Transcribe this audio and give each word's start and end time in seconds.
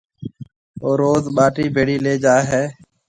او 0.83 0.91
زور 1.23 1.27
ٻاٽِي 1.35 1.65
ڀيڙِي 1.73 1.97
لي 2.03 2.13
جائي 2.23 2.43
هيَ۔ 2.51 2.63